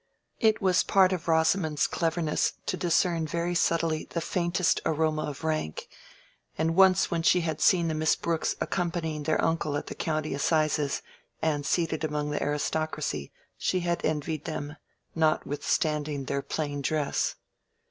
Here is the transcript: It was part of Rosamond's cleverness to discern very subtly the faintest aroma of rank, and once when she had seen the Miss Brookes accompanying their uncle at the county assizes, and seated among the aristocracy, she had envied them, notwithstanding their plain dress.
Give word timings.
It 0.39 0.63
was 0.63 0.81
part 0.81 1.13
of 1.13 1.27
Rosamond's 1.27 1.85
cleverness 1.85 2.53
to 2.65 2.75
discern 2.75 3.27
very 3.27 3.53
subtly 3.53 4.05
the 4.09 4.19
faintest 4.19 4.81
aroma 4.83 5.25
of 5.29 5.43
rank, 5.43 5.87
and 6.57 6.73
once 6.75 7.11
when 7.11 7.21
she 7.21 7.41
had 7.41 7.61
seen 7.61 7.87
the 7.87 7.93
Miss 7.93 8.15
Brookes 8.15 8.55
accompanying 8.59 9.21
their 9.21 9.39
uncle 9.45 9.77
at 9.77 9.85
the 9.85 9.93
county 9.93 10.33
assizes, 10.33 11.03
and 11.39 11.67
seated 11.67 12.03
among 12.03 12.31
the 12.31 12.41
aristocracy, 12.41 13.31
she 13.59 13.81
had 13.81 14.03
envied 14.03 14.45
them, 14.45 14.75
notwithstanding 15.13 16.25
their 16.25 16.41
plain 16.41 16.81
dress. 16.81 17.35